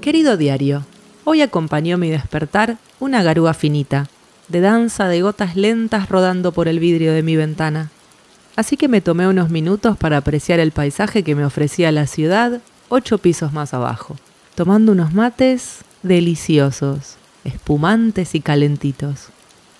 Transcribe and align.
Querido 0.00 0.36
diario, 0.36 0.84
hoy 1.24 1.42
acompañó 1.42 1.98
mi 1.98 2.08
despertar 2.08 2.78
una 2.98 3.22
garúa 3.22 3.52
finita, 3.52 4.08
de 4.48 4.60
danza 4.60 5.08
de 5.08 5.20
gotas 5.20 5.54
lentas 5.54 6.08
rodando 6.08 6.52
por 6.52 6.68
el 6.68 6.80
vidrio 6.80 7.12
de 7.12 7.22
mi 7.22 7.36
ventana. 7.36 7.90
Así 8.56 8.76
que 8.76 8.88
me 8.88 9.00
tomé 9.00 9.28
unos 9.28 9.50
minutos 9.50 9.96
para 9.96 10.16
apreciar 10.16 10.60
el 10.60 10.72
paisaje 10.72 11.22
que 11.22 11.34
me 11.34 11.44
ofrecía 11.44 11.92
la 11.92 12.06
ciudad 12.06 12.60
ocho 12.88 13.18
pisos 13.18 13.52
más 13.52 13.74
abajo, 13.74 14.16
tomando 14.54 14.92
unos 14.92 15.12
mates 15.12 15.84
deliciosos, 16.02 17.16
espumantes 17.44 18.34
y 18.34 18.40
calentitos. 18.40 19.28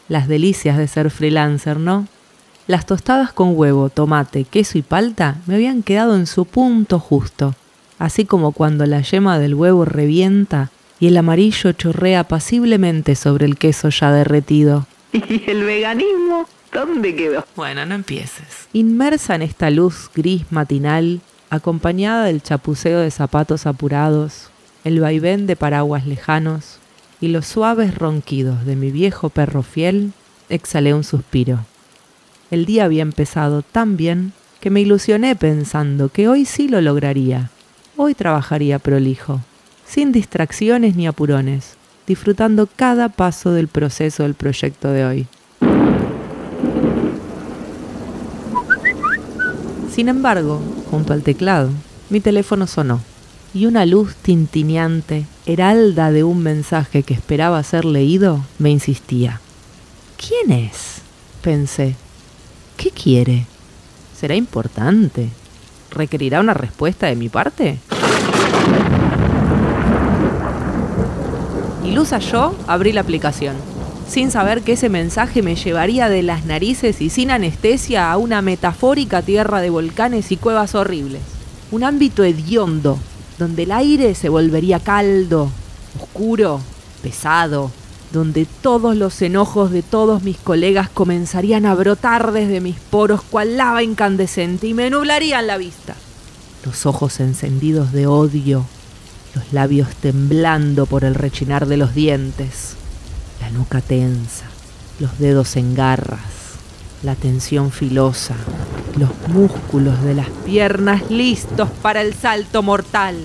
Las 0.09 0.29
delicias 0.29 0.77
de 0.77 0.89
ser 0.89 1.11
freelancer, 1.11 1.79
¿no? 1.79 2.07
Las 2.67 2.85
tostadas 2.85 3.33
con 3.33 3.57
huevo, 3.57 3.89
tomate, 3.89 4.45
queso 4.45 4.77
y 4.77 4.83
palta 4.83 5.39
me 5.47 5.55
habían 5.55 5.83
quedado 5.83 6.15
en 6.15 6.27
su 6.27 6.45
punto 6.45 6.99
justo, 6.99 7.55
así 7.99 8.25
como 8.25 8.53
cuando 8.53 8.87
la 8.87 9.01
yema 9.01 9.39
del 9.39 9.55
huevo 9.55 9.85
revienta 9.85 10.71
y 11.01 11.09
el 11.09 11.17
amarillo 11.17 11.73
chorrea 11.73 12.25
pasiblemente 12.25 13.15
sobre 13.15 13.47
el 13.47 13.57
queso 13.57 13.89
ya 13.89 14.11
derretido. 14.13 14.87
¿Y 15.13 15.49
el 15.51 15.65
veganismo? 15.65 16.47
¿Dónde 16.73 17.15
quedó? 17.15 17.45
Bueno, 17.57 17.87
no 17.87 17.95
empieces. 17.95 18.69
Inmersa 18.73 19.35
en 19.35 19.43
esta 19.43 19.71
luz 19.71 20.11
gris 20.15 20.45
matinal, 20.51 21.21
acompañada 21.51 22.25
del 22.25 22.43
chapuceo 22.43 23.01
de 23.01 23.11
zapatos 23.11 23.67
apurados, 23.67 24.51
el 24.85 25.01
vaivén 25.01 25.47
de 25.47 25.57
paraguas 25.57 26.07
lejanos 26.07 26.79
y 27.21 27.29
los 27.29 27.47
suaves 27.47 27.95
ronquidos 27.95 28.65
de 28.65 28.77
mi 28.77 28.91
viejo 28.91 29.31
perro 29.31 29.63
fiel, 29.63 30.13
exhalé 30.49 30.95
un 30.95 31.05
suspiro. 31.05 31.65
El 32.51 32.65
día 32.65 32.85
había 32.85 33.03
empezado 33.03 33.63
tan 33.63 33.97
bien 33.97 34.33
que 34.61 34.71
me 34.71 34.81
ilusioné 34.81 35.37
pensando 35.37 36.09
que 36.09 36.29
hoy 36.29 36.45
sí 36.45 36.69
lo 36.69 36.81
lograría. 36.81 37.51
Hoy 38.01 38.15
trabajaría 38.15 38.79
prolijo, 38.79 39.41
sin 39.85 40.13
distracciones 40.13 40.95
ni 40.95 41.09
apurones, 41.09 41.75
disfrutando 42.07 42.69
cada 42.77 43.09
paso 43.09 43.51
del 43.51 43.67
proceso 43.67 44.23
del 44.23 44.35
proyecto 44.35 44.93
de 44.93 45.05
hoy. 45.05 45.27
Sin 49.91 50.09
embargo, 50.09 50.63
junto 50.93 51.13
al 51.13 51.25
teclado, 51.25 51.71
mi 52.09 52.21
teléfono 52.21 52.69
sonó 52.69 53.01
y 53.53 53.67
una 53.67 53.85
luz 53.85 54.15
tintineante, 54.15 55.27
heralda 55.45 56.13
de 56.13 56.23
un 56.23 56.41
mensaje 56.41 57.03
que 57.03 57.15
esperaba 57.15 57.61
ser 57.65 57.85
leído, 57.85 58.45
me 58.61 58.71
insistía. 58.71 59.41
¿Quién 60.17 60.53
es? 60.53 61.03
pensé. 61.43 61.97
¿Qué 62.77 62.93
quiere? 62.93 63.47
¿Será 64.17 64.37
importante? 64.37 65.31
¿Requerirá 65.99 66.39
una 66.39 66.55
respuesta 66.55 67.09
de 67.09 67.17
mi 67.17 67.29
parte? 67.29 67.81
Ilusa 71.85 72.21
yo 72.21 72.55
abrí 72.69 72.93
la 72.93 73.01
aplicación, 73.01 73.57
sin 74.09 74.31
saber 74.31 74.63
que 74.63 74.75
ese 74.75 74.91
mensaje 74.91 75.43
me 75.43 75.57
llevaría 75.57 76.09
de 76.09 76.23
las 76.23 76.45
narices 76.45 77.01
y 77.01 77.11
sin 77.11 77.33
anestesia 77.33 78.13
a 78.13 78.17
una 78.17 78.43
metafórica 78.43 79.23
tierra 79.23 79.61
de 79.61 79.71
volcanes 79.71 80.31
y 80.31 80.37
cuevas 80.37 80.77
horribles. 80.77 81.21
Un 81.73 81.83
ámbito 81.83 82.23
hediondo, 82.23 82.97
donde 83.37 83.65
el 83.65 83.73
aire 83.73 84.15
se 84.15 84.29
volvería 84.29 84.79
caldo, 84.79 85.51
oscuro, 86.01 86.61
pesado, 87.03 87.73
donde 88.13 88.47
todos 88.63 88.97
los 88.97 89.21
enojos 89.21 89.71
de 89.71 89.83
todos 89.83 90.23
mis 90.23 90.39
colegas 90.39 90.89
comenzarían 90.89 91.67
a 91.67 91.75
brotar 91.75 92.33
desde 92.33 92.61
mis 92.61 92.77
poros 92.79 93.23
cual 93.23 93.57
lava 93.57 93.83
incandescente 93.83 94.67
y 94.67 94.75
me 94.75 94.91
nublarían 94.91 95.47
la 95.47 95.59
vista. 95.59 95.95
Los 96.65 96.87
ojos 96.87 97.21
encendidos 97.21 97.93
de 97.93 98.07
odio, 98.07 98.65
los 99.35 99.53
labios 99.53 99.89
temblando 99.97 100.87
por 100.87 101.05
el 101.05 101.15
rechinar 101.15 101.67
de 101.67 101.77
los 101.77 101.95
dientes, 101.95 102.75
la 103.41 103.51
nuca 103.51 103.81
tensa, 103.81 104.47
los 104.99 105.19
dedos 105.19 105.57
en 105.57 105.75
garras, 105.75 106.21
la 107.03 107.15
tensión 107.15 107.71
filosa, 107.71 108.35
los 108.99 109.11
músculos 109.29 110.03
de 110.03 110.15
las 110.15 110.29
piernas 110.45 111.11
listos 111.11 111.69
para 111.83 112.03
el 112.03 112.15
salto 112.15 112.63
mortal. 112.63 113.17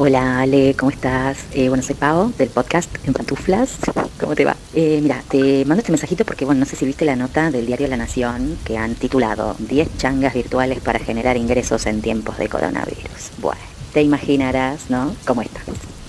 Hola 0.00 0.42
Ale, 0.42 0.76
¿cómo 0.78 0.92
estás? 0.92 1.38
Eh, 1.52 1.68
bueno, 1.68 1.82
soy 1.82 1.96
Pau 1.96 2.32
del 2.38 2.48
podcast 2.50 2.88
En 3.04 3.12
Pantuflas. 3.12 3.78
¿Cómo 4.20 4.36
te 4.36 4.44
va? 4.44 4.54
Eh, 4.72 5.00
mira, 5.02 5.24
te 5.28 5.64
mando 5.64 5.80
este 5.80 5.90
mensajito 5.90 6.24
porque, 6.24 6.44
bueno, 6.44 6.60
no 6.60 6.66
sé 6.66 6.76
si 6.76 6.86
viste 6.86 7.04
la 7.04 7.16
nota 7.16 7.50
del 7.50 7.66
diario 7.66 7.88
La 7.88 7.96
Nación 7.96 8.56
que 8.64 8.78
han 8.78 8.94
titulado 8.94 9.56
10 9.58 9.98
changas 9.98 10.34
virtuales 10.34 10.78
para 10.78 11.00
generar 11.00 11.36
ingresos 11.36 11.84
en 11.86 12.00
tiempos 12.00 12.38
de 12.38 12.48
coronavirus. 12.48 13.32
Bueno, 13.38 13.60
te 13.92 14.00
imaginarás, 14.02 14.88
¿no? 14.88 15.16
¿Cómo 15.26 15.42
estás? 15.42 15.64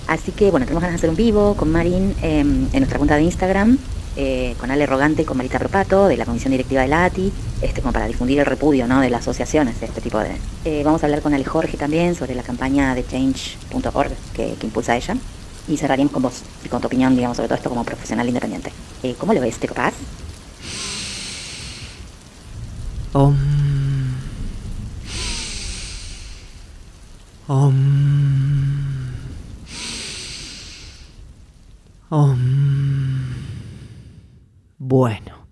Así 0.06 0.30
que, 0.30 0.52
bueno, 0.52 0.66
tenemos 0.66 0.82
ganas 0.82 0.92
de 0.92 0.98
hacer 0.98 1.10
un 1.10 1.16
vivo 1.16 1.56
con 1.56 1.72
Marín 1.72 2.14
em, 2.22 2.68
en 2.72 2.78
nuestra 2.78 2.98
cuenta 2.98 3.16
de 3.16 3.22
Instagram 3.24 3.76
eh, 4.16 4.54
con 4.58 4.70
Ale 4.70 4.86
Rogante 4.86 5.22
y 5.22 5.24
con 5.24 5.36
Marita 5.36 5.58
Propato, 5.58 6.08
de 6.08 6.16
la 6.16 6.24
Comisión 6.24 6.50
Directiva 6.50 6.82
de 6.82 6.88
la 6.88 7.04
ATI, 7.04 7.32
este, 7.62 7.80
como 7.80 7.92
para 7.92 8.06
difundir 8.06 8.38
el 8.40 8.46
repudio 8.46 8.86
¿no? 8.86 9.00
de 9.00 9.10
las 9.10 9.20
asociaciones 9.22 9.80
de 9.80 9.86
este 9.86 10.00
tipo 10.00 10.18
de... 10.18 10.36
Eh, 10.64 10.82
vamos 10.84 11.02
a 11.02 11.06
hablar 11.06 11.22
con 11.22 11.34
Ale 11.34 11.44
Jorge 11.44 11.76
también 11.76 12.14
sobre 12.14 12.34
la 12.34 12.42
campaña 12.42 12.94
de 12.94 13.06
change.org 13.06 14.10
que, 14.34 14.56
impulsa 14.62 14.96
ella. 14.96 15.16
Y 15.68 15.76
cerraríamos 15.76 16.12
con 16.12 16.22
vos 16.22 16.42
y 16.64 16.68
con 16.68 16.80
tu 16.80 16.88
opinión, 16.88 17.14
digamos, 17.14 17.36
sobre 17.36 17.48
todo 17.48 17.56
esto 17.56 17.68
como 17.68 17.84
profesional 17.84 18.26
independiente. 18.26 18.72
Eh, 19.02 19.14
¿Cómo 19.18 19.32
lo 19.32 19.40
ves? 19.40 19.58
¿Te 19.58 19.68
copás? 19.68 19.94
Om. 23.12 23.36
Om. 27.46 27.74
Om. 32.10 32.89
Bueno. 34.90 35.46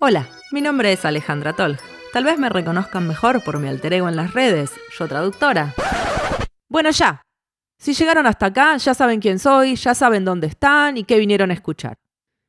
Hola, 0.00 0.28
mi 0.50 0.60
nombre 0.60 0.92
es 0.92 1.04
Alejandra 1.04 1.52
Tol. 1.52 1.78
Tal 2.12 2.24
vez 2.24 2.36
me 2.36 2.48
reconozcan 2.48 3.06
mejor 3.06 3.44
por 3.44 3.60
mi 3.60 3.68
alter 3.68 3.92
ego 3.92 4.08
en 4.08 4.16
las 4.16 4.34
redes, 4.34 4.72
yo 4.98 5.06
traductora. 5.06 5.72
Bueno, 6.68 6.90
ya. 6.90 7.22
Si 7.78 7.94
llegaron 7.94 8.26
hasta 8.26 8.46
acá, 8.46 8.76
ya 8.78 8.92
saben 8.92 9.20
quién 9.20 9.38
soy, 9.38 9.76
ya 9.76 9.94
saben 9.94 10.24
dónde 10.24 10.48
están 10.48 10.96
y 10.96 11.04
qué 11.04 11.20
vinieron 11.20 11.52
a 11.52 11.54
escuchar. 11.54 11.94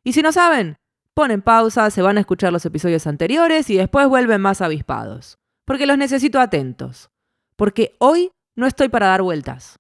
Y 0.04 0.14
si 0.14 0.24
no 0.24 0.32
saben, 0.32 0.78
ponen 1.14 1.44
pausa, 1.44 1.92
se 1.92 2.02
van 2.02 2.18
a 2.18 2.22
escuchar 2.22 2.52
los 2.52 2.66
episodios 2.66 3.06
anteriores 3.06 3.70
y 3.70 3.78
después 3.78 4.08
vuelven 4.08 4.42
más 4.42 4.62
avispados. 4.62 5.38
Porque 5.68 5.86
los 5.86 6.00
necesito 6.00 6.40
atentos. 6.40 7.12
Porque 7.56 7.96
hoy 8.00 8.32
no 8.56 8.66
estoy 8.66 8.90
para 8.90 9.06
dar 9.06 9.22
vueltas. 9.22 9.76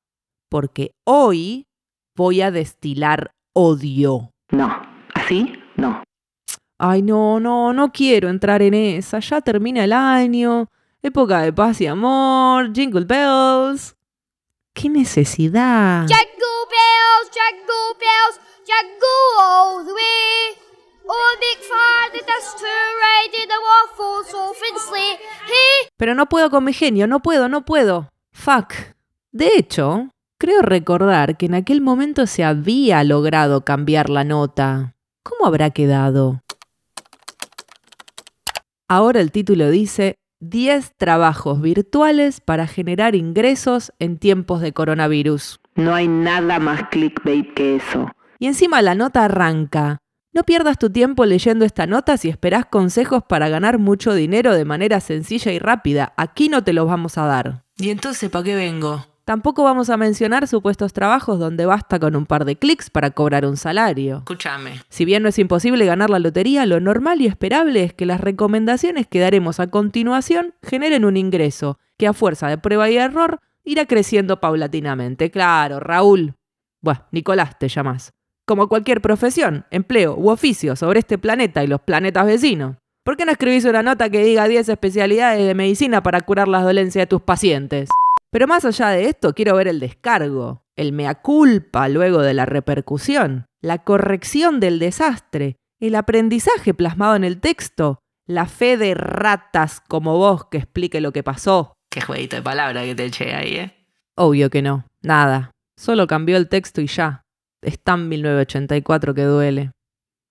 Porque 0.52 0.92
hoy 1.04 1.66
voy 2.16 2.42
a 2.42 2.52
destilar 2.52 3.32
odio. 3.56 4.30
No, 4.52 4.84
así 5.16 5.52
no. 5.78 6.04
Ay, 6.78 7.02
no, 7.02 7.40
no, 7.40 7.74
no 7.74 7.92
quiero 7.92 8.30
entrar 8.30 8.62
en 8.62 8.74
esa. 8.74 9.20
Ya 9.20 9.42
termina 9.42 9.84
el 9.84 9.94
año. 9.94 10.70
Época 11.02 11.42
de 11.42 11.54
paz 11.54 11.82
y 11.82 11.88
amor. 11.88 12.74
Jingle 12.74 13.06
bells. 13.06 13.96
¿Qué 14.74 14.90
necesidad? 14.90 16.08
Jingle 16.08 16.64
bells, 16.70 17.30
jingle 17.32 17.94
bells, 18.00 18.40
jingle 18.66 19.40
all 19.40 19.86
the 19.86 19.94
way. 19.94 20.58
Oh, 21.08 21.38
big 21.40 21.60
father, 21.64 22.26
that's 22.26 22.56
to 22.56 22.66
ride 22.66 23.36
in 23.44 23.48
the 23.48 23.60
waffles 23.60 24.34
off 24.34 24.58
and 24.70 24.80
sleigh. 24.80 25.18
Hey. 25.46 25.90
Pero 25.98 26.16
no 26.16 26.28
puedo 26.28 26.50
con 26.50 26.64
mi 26.64 26.74
genio, 26.74 27.08
no 27.08 27.20
puedo, 27.22 27.50
no 27.50 27.66
puedo. 27.66 28.10
Fuck. 28.32 28.74
De 29.32 29.58
hecho, 29.58 30.10
creo 30.40 30.62
recordar 30.62 31.38
que 31.38 31.46
en 31.46 31.56
aquel 31.56 31.82
momento 31.82 32.26
se 32.26 32.44
había 32.44 33.04
logrado 33.04 33.64
cambiar 33.64 34.10
la 34.10 34.24
nota. 34.24 34.96
¿Cómo 35.24 35.46
habrá 35.46 35.70
quedado? 35.70 36.42
Ahora 38.88 39.22
el 39.22 39.32
título 39.32 39.70
dice 39.70 40.16
10 40.42 40.94
trabajos 40.98 41.62
virtuales 41.62 42.42
para 42.42 42.68
generar 42.68 43.16
ingresos 43.16 43.94
en 44.00 44.18
tiempos 44.18 44.62
de 44.62 44.74
coronavirus. 44.74 45.60
No 45.76 45.96
hay 45.96 46.08
nada 46.08 46.60
más 46.60 46.90
clickbait 46.90 47.54
que 47.54 47.78
eso. 47.78 48.12
Y 48.40 48.48
encima 48.48 48.82
la 48.82 48.94
nota 48.94 49.26
arranca. 49.26 50.00
No 50.34 50.44
pierdas 50.44 50.78
tu 50.78 50.90
tiempo 50.90 51.26
leyendo 51.26 51.64
esta 51.64 51.88
nota 51.88 52.18
si 52.18 52.28
esperás 52.28 52.66
consejos 52.66 53.24
para 53.24 53.50
ganar 53.50 53.80
mucho 53.80 54.14
dinero 54.14 54.54
de 54.54 54.66
manera 54.66 55.00
sencilla 55.00 55.52
y 55.52 55.60
rápida. 55.60 56.14
Aquí 56.18 56.50
no 56.50 56.64
te 56.64 56.74
los 56.74 56.88
vamos 56.88 57.18
a 57.18 57.26
dar. 57.26 57.64
¿Y 57.78 57.90
entonces 57.90 58.30
para 58.30 58.44
qué 58.44 58.56
vengo? 58.56 59.06
Tampoco 59.26 59.64
vamos 59.64 59.90
a 59.90 59.96
mencionar 59.96 60.50
supuestos 60.50 60.92
trabajos 60.92 61.40
donde 61.40 61.66
basta 61.66 61.98
con 61.98 62.18
un 62.18 62.26
par 62.26 62.44
de 62.44 62.58
clics 62.58 62.90
para 62.90 63.12
cobrar 63.12 63.46
un 63.46 63.56
salario. 63.56 64.18
Escúchame. 64.18 64.82
Si 64.90 65.06
bien 65.06 65.24
no 65.24 65.30
es 65.30 65.40
imposible 65.40 65.86
ganar 65.86 66.10
la 66.10 66.20
lotería, 66.20 66.66
lo 66.66 66.82
normal 66.82 67.22
y 67.22 67.28
esperable 67.28 67.84
es 67.84 67.94
que 67.94 68.06
las 68.06 68.20
recomendaciones 68.20 69.08
que 69.08 69.22
daremos 69.22 69.62
a 69.62 69.68
continuación 69.68 70.54
generen 70.62 71.06
un 71.06 71.16
ingreso, 71.16 71.80
que 71.98 72.08
a 72.08 72.14
fuerza 72.14 72.50
de 72.50 72.58
prueba 72.58 72.90
y 72.90 72.98
error 72.98 73.40
irá 73.64 73.86
creciendo 73.86 74.42
paulatinamente. 74.42 75.32
Claro, 75.32 75.80
Raúl. 75.80 76.34
Bueno, 76.82 77.06
Nicolás 77.12 77.58
te 77.58 77.70
llamas. 77.70 78.12
Como 78.46 78.68
cualquier 78.68 79.00
profesión, 79.00 79.66
empleo 79.72 80.18
u 80.18 80.32
oficio 80.32 80.76
sobre 80.76 81.00
este 81.00 81.18
planeta 81.18 81.64
y 81.64 81.68
los 81.68 81.80
planetas 81.80 82.26
vecinos. 82.26 82.76
¿Por 83.06 83.16
qué 83.16 83.24
no 83.24 83.32
escribís 83.32 83.64
una 83.64 83.84
nota 83.84 84.10
que 84.10 84.22
diga 84.22 84.50
10 84.50 84.68
especialidades 84.68 85.48
de 85.48 85.56
medicina 85.56 86.04
para 86.04 86.20
curar 86.20 86.50
las 86.50 86.64
dolencias 86.64 87.04
de 87.04 87.08
tus 87.08 87.22
pacientes? 87.22 87.90
Pero 88.34 88.48
más 88.48 88.66
allá 88.66 88.90
de 88.90 89.06
esto, 89.06 89.36
quiero 89.36 89.56
ver 89.56 89.68
el 89.68 89.80
descargo, 89.80 90.66
el 90.76 90.92
mea 90.92 91.22
culpa 91.22 91.88
luego 91.88 92.24
de 92.24 92.34
la 92.34 92.48
repercusión, 92.48 93.46
la 93.62 93.84
corrección 93.84 94.60
del 94.60 94.80
desastre, 94.80 95.58
el 95.80 95.94
aprendizaje 95.94 96.74
plasmado 96.74 97.16
en 97.16 97.26
el 97.26 97.40
texto, 97.40 98.00
la 98.26 98.48
fe 98.48 98.76
de 98.76 98.96
ratas 98.96 99.82
como 99.88 100.18
vos 100.18 100.46
que 100.46 100.58
explique 100.58 101.00
lo 101.00 101.14
que 101.14 101.22
pasó. 101.22 101.76
Qué 101.92 102.02
jueguito 102.02 102.36
de 102.36 102.42
palabra 102.42 102.82
que 102.82 102.96
te 102.96 103.06
eché 103.06 103.36
ahí, 103.36 103.56
¿eh? 103.56 103.86
Obvio 104.16 104.50
que 104.50 104.64
no, 104.64 104.88
nada. 105.04 105.52
Solo 105.78 106.08
cambió 106.08 106.36
el 106.38 106.50
texto 106.50 106.82
y 106.82 106.88
ya. 106.88 107.22
Es 107.62 107.80
tan 107.80 108.10
1984 108.10 109.14
que 109.14 109.24
duele. 109.26 109.72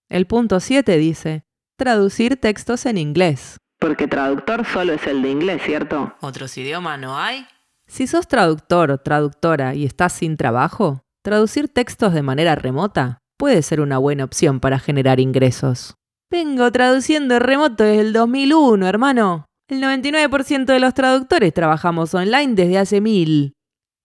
El 0.08 0.26
punto 0.26 0.58
7 0.58 0.96
dice, 0.96 1.44
traducir 1.76 2.36
textos 2.36 2.84
en 2.84 2.98
inglés. 2.98 3.58
Porque 3.78 4.08
traductor 4.08 4.66
solo 4.66 4.92
es 4.92 5.06
el 5.06 5.22
de 5.22 5.30
inglés, 5.30 5.62
¿cierto? 5.64 6.16
¿Otros 6.20 6.58
idiomas 6.58 6.98
no 6.98 7.16
hay? 7.16 7.46
Si 7.92 8.06
sos 8.06 8.26
traductor 8.26 8.90
o 8.90 8.96
traductora 8.96 9.74
y 9.74 9.84
estás 9.84 10.14
sin 10.14 10.38
trabajo, 10.38 11.04
traducir 11.22 11.68
textos 11.68 12.14
de 12.14 12.22
manera 12.22 12.54
remota 12.54 13.18
puede 13.36 13.60
ser 13.60 13.82
una 13.82 13.98
buena 13.98 14.24
opción 14.24 14.60
para 14.60 14.78
generar 14.78 15.20
ingresos. 15.20 15.96
Vengo 16.30 16.72
traduciendo 16.72 17.38
remoto 17.38 17.84
desde 17.84 18.00
el 18.00 18.14
2001, 18.14 18.86
hermano. 18.86 19.44
El 19.68 19.82
99% 19.82 20.64
de 20.64 20.80
los 20.80 20.94
traductores 20.94 21.52
trabajamos 21.52 22.14
online 22.14 22.54
desde 22.54 22.78
hace 22.78 23.02
mil. 23.02 23.52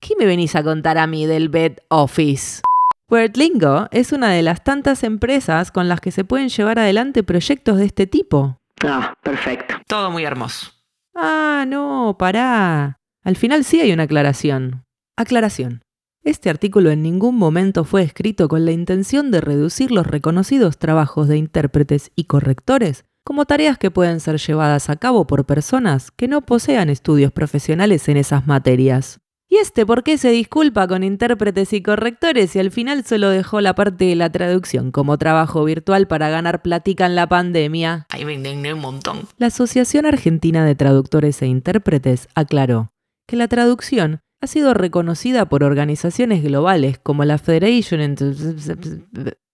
¿Qué 0.02 0.16
me 0.20 0.26
venís 0.26 0.58
a 0.58 0.64
contar 0.64 0.98
a 0.98 1.08
mí 1.08 1.26
del 1.26 1.48
Bed 1.48 1.78
Office? 1.88 2.64
WordLingo 3.10 3.88
es 3.92 4.12
una 4.12 4.32
de 4.32 4.42
las 4.42 4.66
tantas 4.66 5.06
empresas 5.06 5.72
con 5.72 5.88
las 5.88 6.02
que 6.02 6.12
se 6.12 6.26
pueden 6.26 6.50
llevar 6.50 6.78
adelante 6.78 7.24
proyectos 7.24 7.78
de 7.78 7.86
este 7.86 8.06
tipo. 8.06 8.58
Ah, 8.86 9.14
perfecto. 9.24 9.76
Todo 9.88 10.12
muy 10.12 10.26
hermoso. 10.26 10.72
Ah, 11.16 11.64
no, 11.66 12.18
pará. 12.20 12.98
Al 13.28 13.36
final 13.36 13.66
sí 13.66 13.82
hay 13.82 13.92
una 13.92 14.04
aclaración. 14.04 14.86
Aclaración. 15.18 15.82
Este 16.24 16.50
artículo 16.50 16.92
en 16.92 17.04
ningún 17.04 17.36
momento 17.36 17.84
fue 17.84 18.02
escrito 18.02 18.48
con 18.48 18.64
la 18.64 18.72
intención 18.72 19.32
de 19.32 19.42
reducir 19.42 19.92
los 19.92 20.08
reconocidos 20.08 20.78
trabajos 20.78 21.28
de 21.28 21.36
intérpretes 21.36 22.14
y 22.16 22.24
correctores 22.24 23.04
como 23.26 23.44
tareas 23.44 23.78
que 23.78 23.92
pueden 23.92 24.22
ser 24.22 24.38
llevadas 24.38 24.90
a 24.90 24.96
cabo 24.96 25.28
por 25.28 25.46
personas 25.46 26.10
que 26.12 26.30
no 26.30 26.46
posean 26.46 26.90
estudios 26.90 27.34
profesionales 27.34 28.08
en 28.08 28.16
esas 28.16 28.48
materias. 28.48 29.20
¿Y 29.50 29.58
este 29.58 29.86
por 29.86 30.04
qué 30.04 30.18
se 30.18 30.30
disculpa 30.30 30.88
con 30.88 31.04
intérpretes 31.04 31.74
y 31.74 31.82
correctores 31.82 32.56
y 32.56 32.60
al 32.60 32.72
final 32.72 33.04
solo 33.04 33.30
dejó 33.30 33.60
la 33.60 33.76
parte 33.76 34.06
de 34.06 34.16
la 34.16 34.32
traducción 34.32 34.92
como 34.94 35.18
trabajo 35.18 35.66
virtual 35.66 36.08
para 36.08 36.30
ganar 36.30 36.62
platica 36.62 37.06
en 37.06 37.16
la 37.16 37.28
pandemia? 37.28 38.06
Ahí 38.08 38.24
me 38.24 38.36
indigné 38.36 38.74
un 38.74 38.80
montón. 38.80 39.28
La 39.38 39.48
Asociación 39.48 40.06
Argentina 40.06 40.64
de 40.64 40.76
Traductores 40.76 41.42
e 41.42 41.48
Intérpretes 41.48 42.30
aclaró 42.34 42.94
que 43.28 43.36
la 43.36 43.48
traducción 43.48 44.22
ha 44.42 44.48
sido 44.48 44.74
reconocida 44.74 45.48
por 45.48 45.64
organizaciones 45.64 46.44
globales 46.44 47.00
como 47.00 47.26
la 47.26 47.38
Federation 47.38 48.16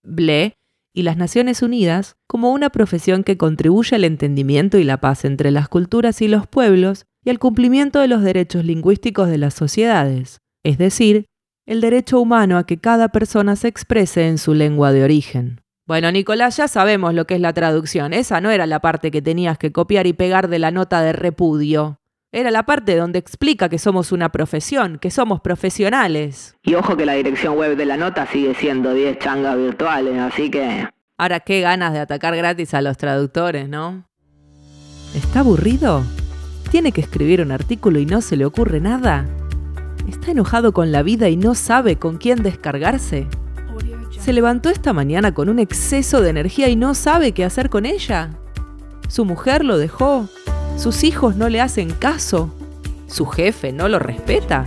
BLE 0.03 0.53
y 0.93 1.01
las 1.01 1.17
Naciones 1.17 1.61
Unidas 1.61 2.15
como 2.27 2.51
una 2.51 2.69
profesión 2.69 3.23
que 3.23 3.37
contribuye 3.37 3.95
al 3.95 4.03
entendimiento 4.03 4.77
y 4.77 4.83
la 4.83 4.97
paz 4.97 5.25
entre 5.25 5.51
las 5.51 5.69
culturas 5.69 6.21
y 6.21 6.27
los 6.27 6.47
pueblos 6.47 7.05
y 7.25 7.29
al 7.29 7.39
cumplimiento 7.39 7.99
de 7.99 8.07
los 8.07 8.21
derechos 8.21 8.65
lingüísticos 8.65 9.29
de 9.29 9.37
las 9.37 9.53
sociedades, 9.53 10.39
es 10.63 10.77
decir, 10.77 11.25
el 11.65 11.79
derecho 11.79 12.19
humano 12.19 12.57
a 12.57 12.65
que 12.65 12.77
cada 12.77 13.09
persona 13.09 13.55
se 13.55 13.69
exprese 13.69 14.27
en 14.27 14.37
su 14.37 14.53
lengua 14.53 14.91
de 14.91 15.03
origen. 15.03 15.61
Bueno, 15.85 16.11
Nicolás, 16.11 16.57
ya 16.57 16.67
sabemos 16.67 17.13
lo 17.13 17.25
que 17.25 17.35
es 17.35 17.41
la 17.41 17.53
traducción. 17.53 18.13
Esa 18.13 18.39
no 18.41 18.51
era 18.51 18.65
la 18.65 18.79
parte 18.79 19.11
que 19.11 19.21
tenías 19.21 19.57
que 19.57 19.71
copiar 19.71 20.07
y 20.07 20.13
pegar 20.13 20.47
de 20.47 20.59
la 20.59 20.71
nota 20.71 21.01
de 21.01 21.13
repudio. 21.13 21.99
Era 22.35 22.49
la 22.49 22.63
parte 22.63 22.95
donde 22.95 23.19
explica 23.19 23.69
que 23.69 23.77
somos 23.77 24.11
una 24.11 24.29
profesión, 24.29 24.97
que 24.97 25.11
somos 25.11 25.39
profesionales. 25.41 26.57
Y 26.63 26.73
ojo 26.73 26.97
que 26.97 27.05
la 27.05 27.13
dirección 27.13 27.55
web 27.55 27.77
de 27.77 27.85
la 27.85 27.95
nota 27.95 28.25
sigue 28.25 28.55
siendo 28.55 28.91
10 28.95 29.19
changas 29.19 29.55
virtuales, 29.55 30.17
así 30.17 30.49
que... 30.49 30.89
Ahora 31.19 31.41
qué 31.41 31.61
ganas 31.61 31.93
de 31.93 31.99
atacar 31.99 32.35
gratis 32.35 32.73
a 32.73 32.81
los 32.81 32.97
traductores, 32.97 33.69
¿no? 33.69 34.09
¿Está 35.13 35.41
aburrido? 35.41 36.01
¿Tiene 36.71 36.91
que 36.91 37.01
escribir 37.01 37.39
un 37.39 37.51
artículo 37.51 37.99
y 37.99 38.07
no 38.07 38.19
se 38.19 38.35
le 38.35 38.45
ocurre 38.45 38.79
nada? 38.79 39.27
¿Está 40.09 40.31
enojado 40.31 40.73
con 40.73 40.91
la 40.91 41.03
vida 41.03 41.29
y 41.29 41.37
no 41.37 41.53
sabe 41.53 41.97
con 41.97 42.17
quién 42.17 42.41
descargarse? 42.41 43.27
¿Se 44.19 44.33
levantó 44.33 44.71
esta 44.71 44.91
mañana 44.91 45.35
con 45.35 45.49
un 45.49 45.59
exceso 45.59 46.19
de 46.23 46.31
energía 46.31 46.67
y 46.67 46.75
no 46.75 46.95
sabe 46.95 47.33
qué 47.33 47.45
hacer 47.45 47.69
con 47.69 47.85
ella? 47.85 48.31
¿Su 49.07 49.23
mujer 49.23 49.63
lo 49.63 49.77
dejó? 49.77 50.27
¿Sus 50.77 51.03
hijos 51.03 51.35
no 51.35 51.49
le 51.49 51.61
hacen 51.61 51.91
caso? 51.91 52.53
¿Su 53.07 53.25
jefe 53.25 53.71
no 53.71 53.87
lo 53.87 53.99
respeta? 53.99 54.65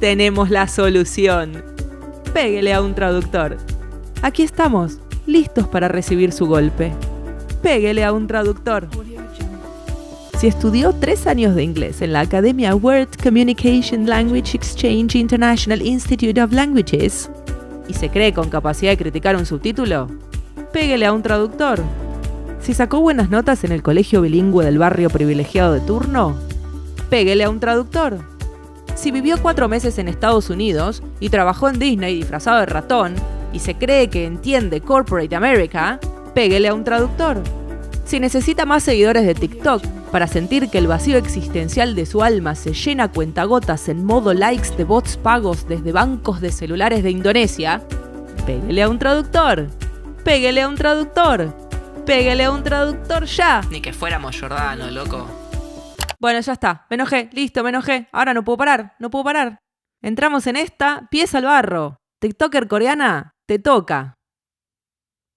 Tenemos 0.00 0.50
la 0.50 0.68
solución. 0.68 1.62
Péguele 2.34 2.74
a 2.74 2.82
un 2.82 2.94
traductor. 2.94 3.56
Aquí 4.22 4.42
estamos, 4.42 4.98
listos 5.26 5.68
para 5.68 5.88
recibir 5.88 6.32
su 6.32 6.46
golpe. 6.46 6.92
Péguele 7.62 8.04
a 8.04 8.12
un 8.12 8.26
traductor. 8.26 8.88
Si 10.38 10.46
estudió 10.46 10.92
tres 10.92 11.26
años 11.26 11.54
de 11.54 11.64
inglés 11.64 12.00
en 12.02 12.12
la 12.12 12.20
Academia 12.20 12.74
Word 12.74 13.08
Communication 13.22 14.08
Language 14.08 14.56
Exchange 14.56 15.16
International 15.16 15.82
Institute 15.82 16.40
of 16.40 16.52
Languages 16.52 17.30
y 17.88 17.94
se 17.94 18.08
cree 18.08 18.32
con 18.32 18.48
capacidad 18.48 18.92
de 18.92 18.98
criticar 18.98 19.34
un 19.34 19.46
subtítulo, 19.46 20.08
péguele 20.72 21.06
a 21.06 21.12
un 21.12 21.22
traductor. 21.22 21.82
Si 22.60 22.74
sacó 22.74 23.00
buenas 23.00 23.30
notas 23.30 23.64
en 23.64 23.72
el 23.72 23.82
colegio 23.82 24.20
bilingüe 24.20 24.64
del 24.64 24.78
barrio 24.78 25.10
privilegiado 25.10 25.72
de 25.72 25.80
turno, 25.80 26.36
péguele 27.08 27.44
a 27.44 27.50
un 27.50 27.60
traductor. 27.60 28.18
Si 28.94 29.10
vivió 29.10 29.40
cuatro 29.40 29.68
meses 29.68 29.98
en 29.98 30.08
Estados 30.08 30.50
Unidos 30.50 31.02
y 31.20 31.30
trabajó 31.30 31.68
en 31.68 31.78
Disney 31.78 32.16
disfrazado 32.16 32.60
de 32.60 32.66
ratón 32.66 33.14
y 33.52 33.60
se 33.60 33.74
cree 33.76 34.08
que 34.08 34.26
entiende 34.26 34.80
Corporate 34.80 35.34
America, 35.34 36.00
péguele 36.34 36.68
a 36.68 36.74
un 36.74 36.84
traductor. 36.84 37.40
Si 38.04 38.20
necesita 38.20 38.66
más 38.66 38.82
seguidores 38.82 39.24
de 39.24 39.34
TikTok 39.34 39.86
para 40.10 40.26
sentir 40.26 40.68
que 40.68 40.78
el 40.78 40.86
vacío 40.86 41.16
existencial 41.16 41.94
de 41.94 42.06
su 42.06 42.22
alma 42.22 42.54
se 42.54 42.72
llena 42.72 43.12
cuentagotas 43.12 43.88
en 43.88 44.04
modo 44.04 44.34
likes 44.34 44.70
de 44.76 44.84
bots 44.84 45.16
pagos 45.16 45.68
desde 45.68 45.92
bancos 45.92 46.40
de 46.40 46.50
celulares 46.50 47.02
de 47.02 47.10
Indonesia, 47.10 47.82
péguele 48.46 48.82
a 48.82 48.88
un 48.88 48.98
traductor. 48.98 49.66
Péguele 50.24 50.62
a 50.62 50.68
un 50.68 50.74
traductor. 50.74 51.67
Péguele 52.08 52.44
a 52.44 52.52
un 52.52 52.62
traductor 52.62 53.26
ya. 53.26 53.60
Ni 53.70 53.82
que 53.82 53.92
fuéramos 53.92 54.40
Jordano, 54.40 54.90
loco. 54.90 55.28
Bueno, 56.18 56.40
ya 56.40 56.54
está. 56.54 56.86
Me 56.88 56.94
enojé. 56.94 57.28
Listo, 57.34 57.62
me 57.62 57.68
enojé. 57.68 58.08
Ahora 58.12 58.32
no 58.32 58.44
puedo 58.44 58.56
parar. 58.56 58.96
No 58.98 59.10
puedo 59.10 59.24
parar. 59.24 59.58
Entramos 60.00 60.46
en 60.46 60.56
esta. 60.56 61.06
Pieza 61.10 61.36
al 61.36 61.44
barro. 61.44 61.98
TikToker 62.22 62.66
coreana. 62.66 63.34
Te 63.46 63.58
toca. 63.58 64.14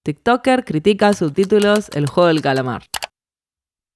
TikToker 0.05 0.63
critica 0.63 1.12
subtítulos 1.12 1.89
El 1.93 2.07
juego 2.07 2.29
del 2.29 2.41
calamar. 2.41 2.86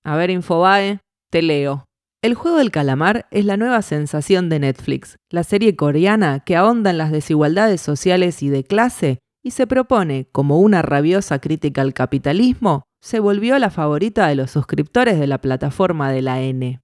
A 0.04 0.18
ver, 0.18 0.30
Infobae, 0.30 1.00
te 1.32 1.42
leo. 1.42 1.86
El 2.22 2.34
juego 2.34 2.58
del 2.58 2.72
calamar 2.72 3.26
es 3.32 3.46
la 3.46 3.56
nueva 3.56 3.84
sensación 3.84 4.50
de 4.50 4.60
Netflix, 4.60 5.16
la 5.30 5.46
serie 5.46 5.78
coreana 5.78 6.42
que 6.42 6.58
ahonda 6.58 6.90
en 6.90 6.98
las 6.98 7.14
desigualdades 7.14 7.80
sociales 7.80 8.44
y 8.44 8.50
de 8.50 8.66
clase 8.66 9.20
y 9.46 9.52
se 9.52 9.68
propone, 9.68 10.28
como 10.32 10.60
una 10.60 10.82
rabiosa 10.82 11.38
crítica 11.40 11.84
al 11.84 11.94
capitalismo, 11.94 12.88
se 13.00 13.20
volvió 13.20 13.60
la 13.60 13.70
favorita 13.70 14.28
de 14.28 14.34
los 14.34 14.50
suscriptores 14.50 15.20
de 15.20 15.28
la 15.28 15.40
plataforma 15.40 16.12
de 16.12 16.24
la 16.24 16.42
N. 16.42 16.82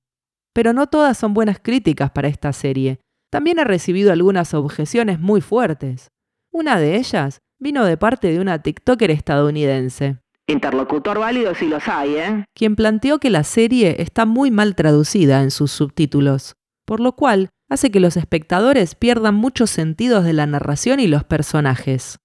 Pero 0.54 0.72
no 0.72 0.86
todas 0.86 1.18
son 1.18 1.34
buenas 1.34 1.58
críticas 1.60 2.12
para 2.12 2.28
esta 2.28 2.54
serie. 2.54 3.00
También 3.32 3.60
ha 3.60 3.64
recibido 3.64 4.12
algunas 4.12 4.54
objeciones 4.54 5.20
muy 5.20 5.42
fuertes. 5.42 6.10
Una 6.52 6.80
de 6.80 6.98
ellas 6.98 7.40
vino 7.60 7.84
de 7.84 7.98
parte 7.98 8.32
de 8.32 8.40
una 8.40 8.62
TikToker 8.62 9.10
estadounidense, 9.10 10.20
Interlocutor 10.46 11.18
válido 11.18 11.56
si 11.56 11.68
los 11.68 11.88
hay, 11.88 12.16
¿eh? 12.16 12.46
quien 12.54 12.76
planteó 12.76 13.20
que 13.20 13.30
la 13.30 13.44
serie 13.44 14.02
está 14.02 14.26
muy 14.26 14.52
mal 14.52 14.76
traducida 14.76 15.42
en 15.42 15.50
sus 15.50 15.72
subtítulos, 15.72 16.54
por 16.86 17.00
lo 17.00 17.16
cual 17.16 17.50
hace 17.70 17.90
que 17.90 18.02
los 18.02 18.18
espectadores 18.18 18.96
pierdan 18.96 19.34
muchos 19.36 19.70
sentidos 19.70 20.26
de 20.26 20.34
la 20.34 20.46
narración 20.46 21.00
y 21.00 21.08
los 21.08 21.24
personajes. 21.24 22.21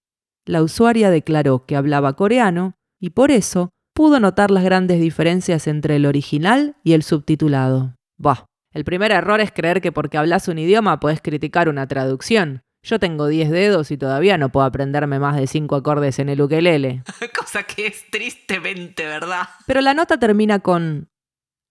La 0.47 0.63
usuaria 0.63 1.11
declaró 1.11 1.67
que 1.67 1.75
hablaba 1.75 2.15
coreano 2.15 2.75
y 3.01 3.11
por 3.11 3.33
eso 3.33 3.71
pudo 3.93 4.21
notar 4.21 4.53
las 4.53 4.63
grandes 4.63 5.01
diferencias 5.01 5.67
entre 5.67 5.97
el 5.97 6.07
original 6.07 6.77
y 6.85 6.93
el 6.93 7.03
subtitulado. 7.03 7.97
Bah, 8.17 8.47
el 8.73 8.85
primer 8.85 9.11
error 9.11 9.41
es 9.41 9.51
creer 9.51 9.81
que 9.81 9.91
porque 9.91 10.19
hablas 10.19 10.47
un 10.47 10.59
idioma 10.59 11.01
puedes 11.01 11.21
criticar 11.21 11.69
una 11.69 11.89
traducción. 11.89 12.63
Yo 12.85 13.01
tengo 13.01 13.27
10 13.27 13.51
dedos 13.51 13.91
y 13.91 13.97
todavía 13.97 14.39
no 14.39 14.53
puedo 14.53 14.65
aprenderme 14.65 15.19
más 15.19 15.35
de 15.35 15.49
5 15.49 15.75
acordes 15.75 16.21
en 16.21 16.29
el 16.29 16.41
ukelele. 16.41 17.03
Cosa 17.37 17.65
que 17.65 17.89
es 17.89 18.09
tristemente 18.13 19.05
verdad. 19.05 19.49
Pero 19.67 19.81
la 19.81 19.95
nota 19.95 20.19
termina 20.19 20.61
con 20.61 21.09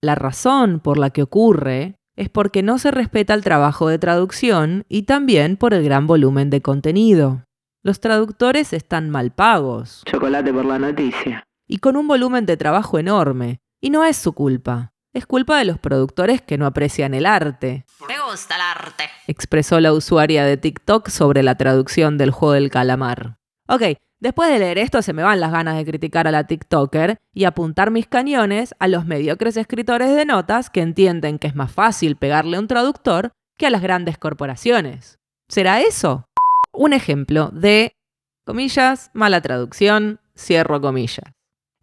la 0.02 0.16
razón 0.16 0.82
por 0.82 0.98
la 0.98 1.12
que 1.12 1.24
ocurre 1.24 1.96
es 2.18 2.30
porque 2.30 2.62
no 2.62 2.78
se 2.78 2.92
respeta 2.92 3.34
el 3.34 3.44
trabajo 3.44 3.88
de 3.88 4.00
traducción 4.00 4.84
y 4.90 5.04
también 5.04 5.56
por 5.56 5.74
el 5.74 5.84
gran 5.84 6.08
volumen 6.08 6.50
de 6.50 6.62
contenido. 6.62 7.46
Los 7.86 8.00
traductores 8.00 8.74
están 8.74 9.12
mal 9.12 9.30
pagos 9.30 10.02
Chocolate 10.08 10.52
por 10.52 10.66
la 10.66 10.80
noticia. 10.80 11.46
y 11.68 11.78
con 11.78 11.96
un 11.98 12.08
volumen 12.08 12.48
de 12.48 12.58
trabajo 12.58 12.98
enorme, 12.98 13.60
y 13.80 13.92
no 13.92 14.04
es 14.04 14.18
su 14.18 14.34
culpa. 14.34 14.92
es 15.14 15.28
culpa 15.28 15.60
de 15.60 15.66
los 15.66 15.78
productores 15.78 16.42
que 16.42 16.58
no 16.58 16.66
aprecian 16.66 17.14
el 17.14 17.28
arte, 17.28 17.86
Me 18.08 18.16
gusta 18.28 18.56
el 18.56 18.62
arte. 18.62 19.04
expresó 19.28 19.80
la 19.80 19.94
usuaria 19.94 20.44
de 20.46 20.58
TikTok 20.58 21.10
sobre 21.10 21.44
la 21.44 21.58
traducción 21.58 22.18
del 22.18 22.32
juego 22.32 22.54
del 22.54 22.72
calamar. 22.72 23.38
Ok, 23.68 23.84
después 24.20 24.50
de 24.50 24.58
leer 24.58 24.80
esto 24.80 25.04
se 25.04 25.14
me 25.14 25.22
van 25.22 25.40
las 25.40 25.52
ganas 25.52 25.76
de 25.78 25.86
criticar 25.86 26.28
a 26.28 26.32
la 26.32 26.48
TikToker 26.48 27.20
y 27.36 27.44
apuntar 27.44 27.92
mis 27.92 28.08
cañones 28.08 28.74
a 28.80 28.88
los 28.88 29.06
mediocres 29.06 29.58
escritores 29.58 30.10
de 30.16 30.26
notas 30.26 30.72
que 30.72 30.82
entienden 30.82 31.38
que 31.38 31.46
es 31.46 31.56
más 31.56 31.72
fácil 31.72 32.16
pegarle 32.16 32.58
a 32.58 32.62
un 32.62 32.68
traductor 32.68 33.32
que 33.60 33.68
a 33.68 33.70
las 33.70 33.84
grandes 33.84 34.18
corporaciones. 34.18 35.20
¿Será 35.50 35.82
eso? 35.82 36.26
Un 36.78 36.94
ejemplo 36.94 37.50
de, 37.54 37.96
comillas, 38.46 39.10
mala 39.14 39.42
traducción, 39.42 40.20
cierro 40.38 40.82
comillas. 40.82 41.34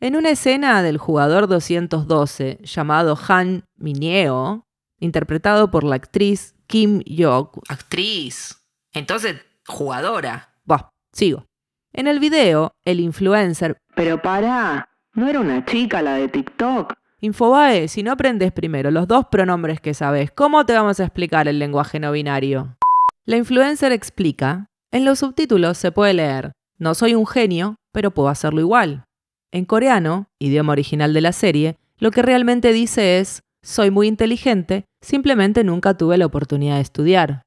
En 0.00 0.16
una 0.16 0.30
escena 0.30 0.82
del 0.82 0.98
jugador 0.98 1.46
212 1.46 2.58
llamado 2.62 3.18
Han 3.28 3.64
Mineo, 3.76 4.66
interpretado 4.98 5.70
por 5.70 5.84
la 5.84 5.96
actriz 5.96 6.54
Kim 6.66 7.02
Yok, 7.06 7.58
Actriz. 7.68 8.56
Entonces, 8.92 9.40
jugadora. 9.66 10.54
Buah, 10.64 10.90
sigo. 11.12 11.46
En 11.92 12.06
el 12.06 12.20
video, 12.20 12.72
el 12.84 13.00
influencer 13.00 13.78
Pero 13.94 14.20
pará, 14.20 14.88
¿no 15.14 15.28
era 15.28 15.40
una 15.40 15.64
chica 15.64 16.02
la 16.02 16.14
de 16.14 16.28
TikTok? 16.28 16.94
Infobae, 17.20 17.88
si 17.88 18.02
no 18.02 18.12
aprendes 18.12 18.52
primero 18.52 18.90
los 18.90 19.06
dos 19.06 19.26
pronombres 19.30 19.80
que 19.80 19.94
sabes, 19.94 20.30
¿cómo 20.32 20.66
te 20.66 20.72
vamos 20.72 20.98
a 20.98 21.04
explicar 21.04 21.46
el 21.46 21.58
lenguaje 21.58 22.00
no 22.00 22.12
binario? 22.12 22.76
La 23.24 23.36
influencer 23.36 23.92
explica, 23.92 24.68
en 24.92 25.04
los 25.04 25.18
subtítulos 25.18 25.78
se 25.78 25.90
puede 25.90 26.14
leer, 26.14 26.52
no 26.78 26.94
soy 26.94 27.14
un 27.14 27.26
genio, 27.26 27.76
pero 27.92 28.12
puedo 28.12 28.28
hacerlo 28.28 28.60
igual. 28.60 29.04
En 29.50 29.64
coreano, 29.64 30.28
idioma 30.38 30.72
original 30.72 31.12
de 31.12 31.20
la 31.20 31.32
serie, 31.32 31.78
lo 31.98 32.10
que 32.10 32.22
realmente 32.22 32.72
dice 32.72 33.18
es, 33.18 33.42
soy 33.62 33.90
muy 33.90 34.06
inteligente, 34.06 34.84
simplemente 35.00 35.64
nunca 35.64 35.96
tuve 35.96 36.18
la 36.18 36.26
oportunidad 36.26 36.76
de 36.76 36.82
estudiar. 36.82 37.42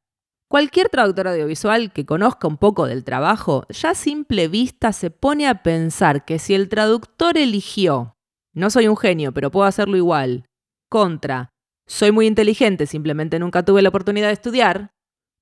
Cualquier 0.49 0.89
traductor 0.89 1.27
audiovisual 1.27 1.91
que 1.91 2.05
conozca 2.05 2.47
un 2.47 2.57
poco 2.57 2.85
del 2.85 3.03
trabajo, 3.03 3.65
ya 3.69 3.91
a 3.91 3.95
simple 3.95 4.47
vista 4.47 4.93
se 4.93 5.09
pone 5.09 5.47
a 5.47 5.63
pensar 5.63 6.25
que 6.25 6.39
si 6.39 6.53
el 6.53 6.69
traductor 6.69 7.37
eligió 7.37 8.15
no 8.53 8.69
soy 8.69 8.87
un 8.87 8.95
genio, 8.95 9.33
pero 9.33 9.51
puedo 9.51 9.65
hacerlo 9.65 9.97
igual, 9.97 10.45
contra 10.89 11.49
soy 11.87 12.11
muy 12.11 12.25
inteligente, 12.25 12.87
simplemente 12.87 13.37
nunca 13.37 13.63
tuve 13.63 13.81
la 13.81 13.89
oportunidad 13.89 14.27
de 14.27 14.33
estudiar, 14.33 14.91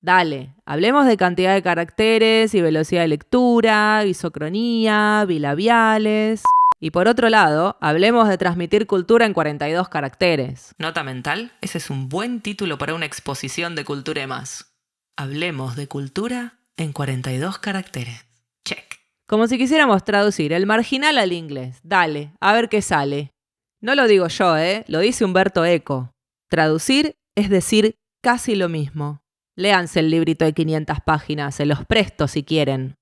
dale, 0.04 0.54
hablemos 0.66 1.06
de 1.06 1.16
cantidad 1.16 1.54
de 1.54 1.62
caracteres 1.62 2.54
y 2.54 2.60
velocidad 2.60 3.02
de 3.02 3.08
lectura, 3.08 4.04
isocronía, 4.04 5.24
bilabiales. 5.26 6.42
Y 6.78 6.90
por 6.90 7.08
otro 7.08 7.30
lado, 7.30 7.78
hablemos 7.80 8.28
de 8.28 8.36
transmitir 8.36 8.86
cultura 8.86 9.24
en 9.24 9.32
42 9.32 9.88
caracteres. 9.88 10.74
Nota 10.78 11.02
mental, 11.02 11.52
ese 11.62 11.78
es 11.78 11.88
un 11.88 12.10
buen 12.10 12.42
título 12.42 12.76
para 12.76 12.94
una 12.94 13.06
exposición 13.06 13.74
de 13.74 13.84
cultura 13.84 14.22
y 14.22 14.26
más. 14.26 14.76
Hablemos 15.16 15.76
de 15.76 15.88
cultura 15.88 16.58
en 16.76 16.92
42 16.92 17.58
caracteres. 17.58 18.26
Check. 18.66 19.00
Como 19.26 19.46
si 19.46 19.56
quisiéramos 19.56 20.04
traducir 20.04 20.52
el 20.52 20.66
marginal 20.66 21.16
al 21.16 21.32
inglés. 21.32 21.80
Dale, 21.82 22.34
a 22.40 22.52
ver 22.52 22.68
qué 22.68 22.82
sale. 22.82 23.32
No 23.80 23.94
lo 23.94 24.06
digo 24.06 24.28
yo, 24.28 24.58
¿eh? 24.58 24.84
Lo 24.86 24.98
dice 24.98 25.24
Humberto 25.24 25.64
Eco. 25.64 26.12
Traducir 26.50 27.16
es 27.34 27.48
decir 27.48 27.96
casi 28.22 28.54
lo 28.54 28.68
mismo. 28.68 29.23
Léanse 29.56 30.00
el 30.00 30.10
librito 30.10 30.44
de 30.44 30.52
500 30.52 30.98
páginas, 31.04 31.54
se 31.54 31.66
los 31.66 31.84
presto 31.84 32.28
si 32.28 32.42
quieren. 32.42 32.96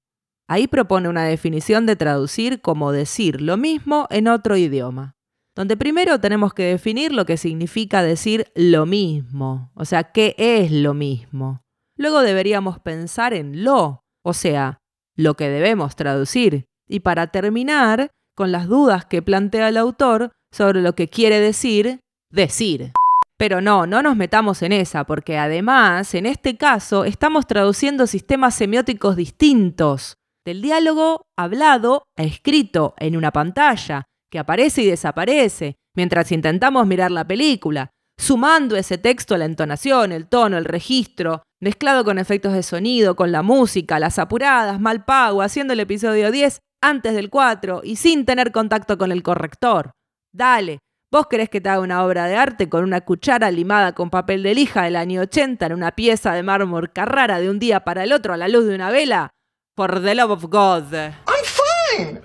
Ahí 0.49 0.67
propone 0.67 1.09
una 1.09 1.25
definición 1.25 1.87
de 1.87 1.97
traducir 1.97 2.61
como 2.61 2.93
decir 2.93 3.41
lo 3.41 3.57
mismo 3.57 4.07
en 4.11 4.29
otro 4.29 4.57
idioma. 4.57 5.17
Donde 5.55 5.77
primero 5.77 6.21
tenemos 6.21 6.55
que 6.55 6.65
definir 6.65 7.13
lo 7.13 7.27
que 7.27 7.37
significa 7.37 8.03
decir 8.03 8.51
lo 8.55 8.87
mismo, 8.87 9.71
o 9.75 9.85
sea, 9.85 10.05
qué 10.05 10.35
es 10.39 10.73
lo 10.73 10.95
mismo. 10.95 11.63
Luego 11.97 12.21
deberíamos 12.21 12.79
pensar 12.81 13.35
en 13.35 13.65
lo, 13.65 14.05
o 14.25 14.33
sea, 14.33 14.79
lo 15.17 15.35
que 15.35 15.49
debemos 15.49 15.95
traducir. 15.95 16.65
Y 16.89 17.01
para 17.01 17.29
terminar, 17.29 18.11
con 18.35 18.51
las 18.51 18.67
dudas 18.67 19.05
que 19.05 19.23
plantea 19.23 19.69
el 19.69 19.77
autor 19.77 20.33
sobre 20.53 20.81
lo 20.81 20.95
que 20.95 21.09
quiere 21.09 21.39
decir 21.39 22.01
decir. 22.31 22.93
Pero 23.39 23.61
no, 23.61 23.87
no 23.87 24.03
nos 24.03 24.17
metamos 24.17 24.63
en 24.63 24.73
esa, 24.73 25.05
porque 25.05 25.39
además, 25.39 26.15
en 26.15 26.27
este 26.27 26.57
caso, 26.57 27.05
estamos 27.05 27.47
traduciendo 27.47 28.07
sistemas 28.07 28.55
semióticos 28.55 29.17
distintos, 29.17 30.17
del 30.45 30.63
diálogo 30.63 31.23
hablado 31.37 32.05
a 32.17 32.23
escrito 32.23 32.95
en 32.99 33.17
una 33.17 33.33
pantalla, 33.33 34.05
que 34.31 34.39
aparece 34.39 34.83
y 34.83 34.87
desaparece, 34.87 35.77
mientras 35.95 36.33
intentamos 36.33 36.87
mirar 36.87 37.11
la 37.11 37.27
película, 37.27 37.91
sumando 38.19 38.77
ese 38.77 38.99
texto 38.99 39.35
a 39.35 39.39
la 39.39 39.45
entonación, 39.45 40.13
el 40.13 40.29
tono, 40.29 40.59
el 40.59 40.65
registro, 40.65 41.43
mezclado 41.61 42.05
con 42.05 42.19
efectos 42.19 42.53
de 42.53 42.63
sonido, 42.63 43.17
con 43.17 43.33
la 43.33 43.43
música, 43.43 43.99
las 43.99 44.19
apuradas, 44.19 44.81
mal 44.81 45.05
pago, 45.05 45.43
haciendo 45.43 45.73
el 45.73 45.81
episodio 45.81 46.31
10 46.31 46.61
antes 46.83 47.15
del 47.15 47.31
4 47.31 47.83
y 47.85 47.97
sin 47.97 48.25
tener 48.25 48.53
contacto 48.53 48.99
con 48.99 49.13
el 49.13 49.23
corrector. 49.23 49.93
Dale, 50.35 50.79
¿vos 51.13 51.27
querés 51.27 51.51
que 51.51 51.61
te 51.61 51.69
haga 51.69 51.81
una 51.81 52.03
obra 52.05 52.25
de 52.25 52.37
arte 52.37 52.71
con 52.71 52.83
una 52.85 53.03
cuchara 53.03 53.51
limada 53.51 53.93
con 53.93 54.09
papel 54.09 54.43
de 54.43 54.55
lija 54.55 54.85
del 54.85 54.97
año 54.97 55.21
80 55.21 55.67
en 55.67 55.75
una 55.75 55.93
pieza 55.93 56.33
de 56.33 56.43
mármol 56.43 56.91
Carrara 56.91 57.39
de 57.39 57.51
un 57.51 57.59
día 57.59 57.85
para 57.85 58.03
el 58.03 58.13
otro 58.13 58.33
a 58.33 58.39
la 58.39 58.49
luz 58.49 58.65
de 58.67 58.75
una 58.75 58.91
vela? 58.91 59.31
For 59.77 60.03
the 60.03 60.15
love 60.15 60.31
of 60.31 60.45
God. 60.45 60.93
I'm 60.95 61.45
fine. 61.45 62.21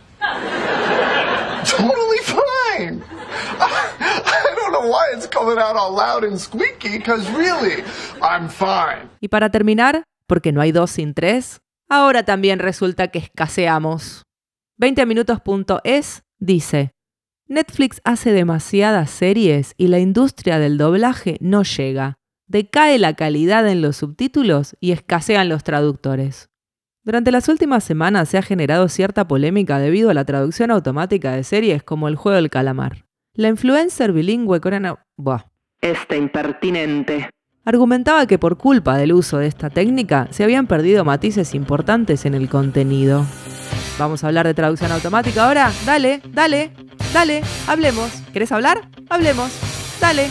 totally 1.66 2.20
fine. 2.24 3.04
I 3.60 4.56
don't 4.56 4.72
know 4.72 4.90
why 4.90 5.14
it's 5.14 5.28
coming 5.28 5.58
out 5.58 5.76
all 5.76 5.94
loud 5.94 6.24
and 6.24 6.40
squeaky, 6.40 6.98
because 6.98 7.30
really, 7.32 7.84
I'm 8.22 8.50
fine. 8.50 9.10
Y 9.20 9.28
para 9.28 9.50
terminar, 9.50 10.04
porque 10.28 10.54
no 10.54 10.62
hay 10.62 10.72
dos 10.72 10.92
sin 10.92 11.14
tres, 11.14 11.60
ahora 11.90 12.24
también 12.24 12.60
resulta 12.60 13.10
que 13.10 13.20
escaseamos. 13.20 14.24
20minutos.es 14.78 16.24
dice, 16.40 16.92
Netflix 17.50 18.02
hace 18.04 18.34
demasiadas 18.34 19.10
series 19.10 19.74
y 19.78 19.88
la 19.88 20.00
industria 20.00 20.60
del 20.60 20.78
doblaje 20.78 21.38
no 21.40 21.64
llega. 21.64 22.18
Decae 22.48 22.98
la 23.00 23.14
calidad 23.14 23.68
en 23.70 23.82
los 23.82 23.96
subtítulos 23.98 24.76
y 24.82 24.92
escasean 24.92 25.48
los 25.48 25.64
traductores. 25.64 26.50
Durante 27.04 27.32
las 27.32 27.48
últimas 27.48 27.86
semanas 27.86 28.28
se 28.28 28.38
ha 28.38 28.42
generado 28.42 28.90
cierta 28.90 29.30
polémica 29.30 29.80
debido 29.80 30.10
a 30.10 30.14
la 30.14 30.26
traducción 30.26 30.72
automática 30.72 31.32
de 31.32 31.46
series 31.46 31.84
como 31.84 32.10
El 32.10 32.18
juego 32.18 32.36
del 32.36 32.50
calamar. 32.50 33.06
La 33.34 33.48
influencer 33.48 34.12
bilingüe 34.12 34.60
coreana... 34.60 35.06
Buah, 35.16 35.46
Este 35.80 36.18
impertinente. 36.18 37.30
argumentaba 37.64 38.26
que 38.26 38.40
por 38.40 38.58
culpa 38.58 38.98
del 38.98 39.14
uso 39.14 39.38
de 39.38 39.48
esta 39.48 39.70
técnica 39.70 40.28
se 40.32 40.44
habían 40.44 40.68
perdido 40.68 41.06
matices 41.06 41.56
importantes 41.56 42.26
en 42.26 42.34
el 42.34 42.50
contenido. 42.50 43.26
Vamos 43.98 44.24
a 44.24 44.28
hablar 44.28 44.48
de 44.48 44.54
traducción 44.54 44.92
automática 44.92 45.48
ahora. 45.48 45.72
Dale, 45.86 46.22
dale, 46.32 46.72
dale, 47.14 47.42
hablemos. 47.68 48.12
¿Querés 48.34 48.52
hablar? 48.52 48.90
Hablemos. 49.10 49.52
Dale. 50.00 50.30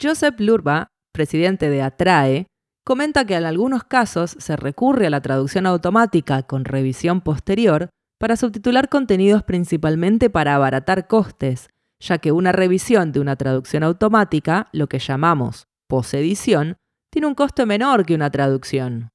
Joseph 0.00 0.38
Lurba, 0.38 0.88
presidente 1.12 1.70
de 1.70 1.82
Atrae, 1.82 2.46
comenta 2.84 3.24
que 3.24 3.34
en 3.34 3.44
algunos 3.44 3.84
casos 3.84 4.36
se 4.38 4.56
recurre 4.56 5.06
a 5.06 5.10
la 5.10 5.20
traducción 5.20 5.66
automática 5.66 6.42
con 6.42 6.64
revisión 6.64 7.20
posterior 7.20 7.88
para 8.18 8.36
subtitular 8.36 8.88
contenidos 8.88 9.42
principalmente 9.42 10.30
para 10.30 10.54
abaratar 10.54 11.06
costes, 11.06 11.68
ya 11.98 12.18
que 12.18 12.32
una 12.32 12.52
revisión 12.52 13.12
de 13.12 13.20
una 13.20 13.36
traducción 13.36 13.82
automática, 13.82 14.68
lo 14.72 14.88
que 14.88 14.98
llamamos 14.98 15.66
posedición, 15.88 16.76
tiene 17.10 17.28
un 17.28 17.34
coste 17.34 17.66
menor 17.66 18.04
que 18.04 18.14
una 18.14 18.30
traducción. 18.30 19.10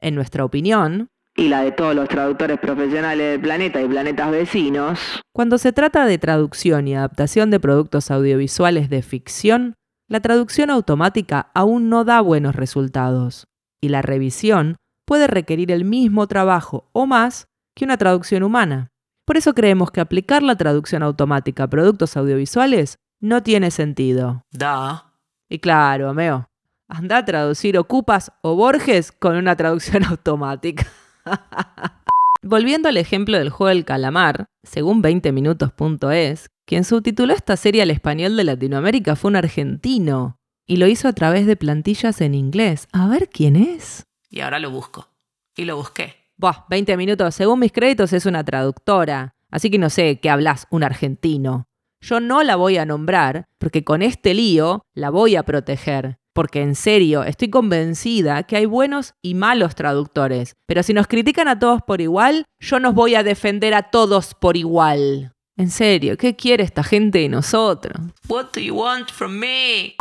En 0.00 0.14
nuestra 0.14 0.44
opinión, 0.44 1.08
Y 1.36 1.48
la 1.48 1.62
de 1.62 1.72
todos 1.72 1.94
los 1.94 2.08
traductores 2.08 2.58
profesionales 2.58 3.32
del 3.32 3.40
planeta 3.40 3.80
y 3.80 3.88
planetas 3.88 4.30
vecinos. 4.30 4.98
cuando 5.32 5.58
se 5.58 5.72
trata 5.72 6.06
de 6.06 6.18
traducción 6.18 6.88
y 6.88 6.96
adaptación 6.96 7.50
de 7.50 7.60
productos 7.60 8.10
audiovisuales 8.10 8.88
de 8.88 9.02
ficción, 9.02 9.74
la 10.08 10.20
traducción 10.20 10.70
automática 10.70 11.50
aún 11.54 11.90
no 11.90 12.04
da 12.04 12.20
buenos 12.20 12.56
resultados, 12.56 13.44
y 13.82 13.88
la 13.88 14.02
revisión 14.02 14.76
puede 15.04 15.26
requerir 15.26 15.70
el 15.70 15.84
mismo 15.84 16.26
trabajo 16.26 16.88
o 16.92 17.06
más 17.06 17.46
que 17.74 17.84
una 17.84 17.96
traducción 17.96 18.42
humana. 18.42 18.88
Por 19.26 19.36
eso 19.36 19.54
creemos 19.54 19.90
que 19.90 20.00
aplicar 20.00 20.42
la 20.42 20.56
traducción 20.56 21.02
automática 21.02 21.64
a 21.64 21.68
productos 21.68 22.16
audiovisuales 22.16 22.96
no 23.20 23.42
tiene 23.42 23.70
sentido. 23.70 24.42
Da. 24.52 25.12
Y 25.48 25.58
claro, 25.58 26.08
Ameo, 26.08 26.46
anda 26.88 27.18
a 27.18 27.24
traducir 27.24 27.76
Ocupas 27.78 28.32
o 28.42 28.54
Borges 28.54 29.12
con 29.12 29.36
una 29.36 29.56
traducción 29.56 30.04
automática. 30.08 30.86
Volviendo 32.42 32.88
al 32.88 32.96
ejemplo 32.96 33.38
del 33.38 33.50
juego 33.50 33.68
del 33.68 33.84
calamar, 33.84 34.46
según 34.62 35.02
20minutos.es, 35.02 36.50
quien 36.64 36.84
subtituló 36.84 37.34
esta 37.34 37.56
serie 37.56 37.82
al 37.82 37.90
español 37.90 38.36
de 38.36 38.44
Latinoamérica 38.44 39.16
fue 39.16 39.30
un 39.30 39.36
argentino 39.36 40.38
y 40.66 40.76
lo 40.76 40.86
hizo 40.86 41.08
a 41.08 41.12
través 41.12 41.46
de 41.46 41.56
plantillas 41.56 42.20
en 42.20 42.34
inglés. 42.34 42.88
A 42.92 43.08
ver 43.08 43.28
quién 43.28 43.56
es. 43.56 44.06
Y 44.30 44.40
ahora 44.40 44.58
lo 44.58 44.70
busco. 44.70 45.08
Y 45.56 45.64
lo 45.64 45.76
busqué. 45.76 46.14
Buah, 46.36 46.66
20 46.68 46.96
minutos. 46.96 47.34
Según 47.34 47.60
mis 47.60 47.72
créditos 47.72 48.12
es 48.12 48.26
una 48.26 48.44
traductora. 48.44 49.36
Así 49.50 49.70
que 49.70 49.78
no 49.78 49.90
sé 49.90 50.18
qué 50.20 50.28
hablas, 50.28 50.66
un 50.70 50.82
argentino. 50.82 51.68
Yo 52.00 52.20
no 52.20 52.42
la 52.42 52.56
voy 52.56 52.76
a 52.76 52.84
nombrar 52.84 53.46
porque 53.58 53.84
con 53.84 54.02
este 54.02 54.34
lío 54.34 54.82
la 54.92 55.10
voy 55.10 55.36
a 55.36 55.44
proteger. 55.44 56.18
Porque 56.36 56.60
en 56.60 56.74
serio, 56.74 57.24
estoy 57.24 57.48
convencida 57.48 58.42
que 58.42 58.58
hay 58.58 58.66
buenos 58.66 59.14
y 59.22 59.32
malos 59.32 59.74
traductores. 59.74 60.54
Pero 60.66 60.82
si 60.82 60.92
nos 60.92 61.06
critican 61.06 61.48
a 61.48 61.58
todos 61.58 61.80
por 61.80 62.02
igual, 62.02 62.44
yo 62.60 62.78
nos 62.78 62.92
voy 62.92 63.14
a 63.14 63.22
defender 63.22 63.72
a 63.72 63.84
todos 63.84 64.34
por 64.34 64.58
igual. 64.58 65.32
En 65.56 65.70
serio, 65.70 66.18
¿qué 66.18 66.36
quiere 66.36 66.62
esta 66.62 66.84
gente 66.84 67.20
de 67.20 67.30
nosotros? 67.30 67.96
What 68.28 68.48
do 68.52 68.60
you 68.60 68.74
want 68.74 69.10
from 69.10 69.38
me? 69.38 69.96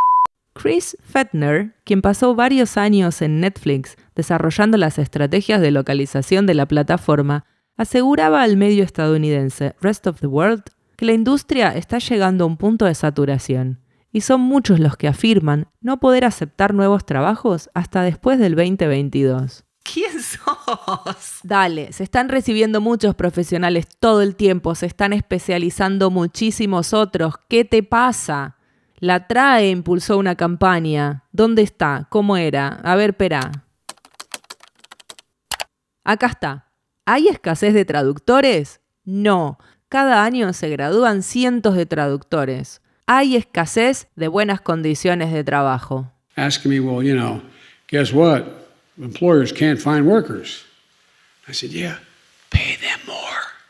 Chris 0.54 0.98
Fettner, 1.02 1.74
quien 1.86 2.02
pasó 2.02 2.36
varios 2.36 2.76
años 2.76 3.22
en 3.22 3.40
Netflix 3.40 3.96
desarrollando 4.14 4.78
las 4.78 5.00
estrategias 5.00 5.62
de 5.62 5.72
localización 5.72 6.46
de 6.46 6.56
la 6.56 6.66
plataforma, 6.66 7.46
aseguraba 7.78 8.44
al 8.44 8.58
medio 8.58 8.84
estadounidense 8.84 9.74
Rest 9.80 10.06
of 10.06 10.20
the 10.20 10.28
World 10.28 10.64
que 10.98 11.06
la 11.06 11.14
industria 11.14 11.70
está 11.78 12.00
llegando 12.00 12.44
a 12.44 12.48
un 12.48 12.58
punto 12.58 12.84
de 12.84 12.96
saturación, 12.96 13.80
y 14.16 14.22
son 14.22 14.40
muchos 14.40 14.80
los 14.80 14.96
que 14.96 15.10
afirman 15.10 15.68
no 15.82 16.00
poder 16.00 16.24
aceptar 16.24 16.74
nuevos 16.74 17.06
trabajos 17.06 17.70
hasta 17.74 18.02
después 18.02 18.40
del 18.40 18.56
2022. 18.56 19.66
¿Quién 19.84 20.22
sos? 20.22 21.40
Dale, 21.44 21.92
se 21.92 22.06
están 22.06 22.30
recibiendo 22.30 22.80
muchos 22.80 23.14
profesionales 23.14 23.88
todo 24.00 24.22
el 24.22 24.38
tiempo, 24.38 24.74
se 24.74 24.86
están 24.86 25.12
especializando 25.12 26.12
muchísimos 26.12 26.94
otros. 26.94 27.34
¿Qué 27.50 27.66
te 27.66 27.84
pasa? 27.84 28.56
La 29.00 29.28
TRAE 29.28 29.70
impulsó 29.70 30.18
una 30.18 30.36
campaña. 30.36 31.26
¿Dónde 31.34 31.64
está? 31.64 32.08
¿Cómo 32.10 32.38
era? 32.38 32.70
A 32.86 32.96
ver, 32.96 33.10
espera. 33.10 33.66
Acá 36.06 36.28
está. 36.28 36.72
¿Hay 37.06 37.28
escasez 37.28 37.74
de 37.74 37.84
traductores? 37.84 38.80
No. 39.04 39.58
Cada 39.90 40.24
año 40.24 40.54
se 40.54 40.70
gradúan 40.70 41.22
cientos 41.22 41.76
de 41.76 41.86
traductores. 41.86 42.82
Hay 43.08 43.36
escasez 43.36 44.08
de 44.16 44.28
buenas 44.28 44.62
condiciones 44.62 45.32
de 45.32 45.44
trabajo. 45.44 46.12
asking 46.36 46.72
me, 46.72 46.80
well, 46.80 47.06
you 47.06 47.16
know, 47.16 47.42
guess 47.88 48.12
what? 48.12 48.44
Employers 48.98 49.54
can't 49.54 49.80
find 49.80 50.08
workers. 50.08 50.66
I 51.48 51.54
said, 51.54 51.70
yeah, 51.72 52.00
pay 52.50 52.78
them 52.78 53.00
more. 53.06 53.22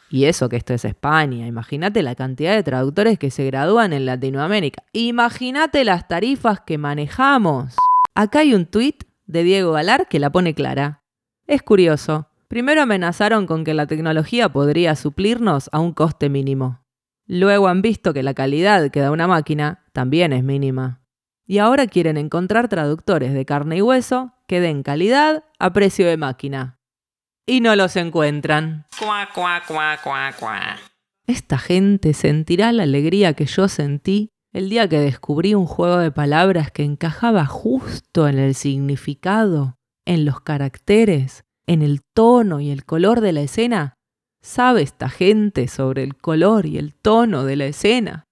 Y 0.09 0.25
eso 0.25 0.47
que 0.47 0.55
esto 0.55 0.73
es 0.73 0.85
España. 0.85 1.47
Imagínate 1.47 2.01
la 2.01 2.15
cantidad 2.15 2.55
de 2.55 2.63
traductores 2.63 3.19
que 3.19 3.31
se 3.31 3.45
gradúan 3.45 3.91
en 3.91 4.05
Latinoamérica. 4.05 4.83
Imagínate 4.93 5.83
las 5.83 6.07
tarifas 6.07 6.61
que 6.61 6.77
manejamos. 6.77 7.75
Acá 8.13 8.39
hay 8.39 8.53
un 8.53 8.65
tuit 8.65 9.03
de 9.25 9.43
Diego 9.43 9.73
Galar 9.73 10.07
que 10.07 10.19
la 10.19 10.31
pone 10.31 10.53
clara. 10.53 11.01
Es 11.47 11.61
curioso. 11.61 12.29
Primero 12.47 12.83
amenazaron 12.83 13.47
con 13.47 13.63
que 13.65 13.73
la 13.73 13.87
tecnología 13.87 14.47
podría 14.49 14.95
suplirnos 14.95 15.69
a 15.73 15.79
un 15.79 15.93
coste 15.93 16.29
mínimo. 16.29 16.84
Luego 17.27 17.67
han 17.67 17.81
visto 17.81 18.13
que 18.13 18.23
la 18.23 18.33
calidad 18.33 18.91
que 18.91 18.99
da 18.99 19.11
una 19.11 19.27
máquina 19.27 19.83
también 19.93 20.33
es 20.33 20.43
mínima. 20.43 21.01
Y 21.47 21.59
ahora 21.59 21.87
quieren 21.87 22.17
encontrar 22.17 22.67
traductores 22.67 23.33
de 23.33 23.45
carne 23.45 23.77
y 23.77 23.81
hueso 23.81 24.33
que 24.47 24.59
den 24.59 24.83
calidad 24.83 25.43
a 25.59 25.73
precio 25.73 26.07
de 26.07 26.17
máquina. 26.17 26.79
Y 27.45 27.61
no 27.61 27.75
los 27.75 27.95
encuentran. 27.95 28.85
Cuá, 28.99 29.29
cuá, 29.33 29.61
cuá, 29.67 29.99
cuá, 30.03 30.33
cuá. 30.39 30.77
Esta 31.27 31.57
gente 31.57 32.13
sentirá 32.13 32.71
la 32.71 32.83
alegría 32.83 33.33
que 33.33 33.45
yo 33.45 33.67
sentí 33.67 34.29
el 34.55 34.69
día 34.69 34.87
que 34.87 34.99
descubrí 34.99 35.53
un 35.53 35.65
juego 35.65 35.97
de 35.97 36.11
palabras 36.11 36.71
que 36.71 36.83
encajaba 36.83 37.45
justo 37.45 38.27
en 38.29 38.39
el 38.39 38.55
significado, 38.55 39.77
en 40.05 40.23
los 40.23 40.39
caracteres, 40.39 41.43
en 41.67 41.81
el 41.81 42.01
tono 42.13 42.61
y 42.61 42.69
el 42.69 42.85
color 42.85 43.19
de 43.19 43.33
la 43.33 43.41
escena. 43.41 43.95
¿Sabe 44.45 44.83
esta 44.83 45.09
gente 45.09 45.67
sobre 45.67 46.03
el 46.03 46.15
color 46.15 46.67
y 46.67 46.77
el 46.77 46.93
tono 46.93 47.45
de 47.45 47.55
la 47.55 47.65
escena? 47.65 48.25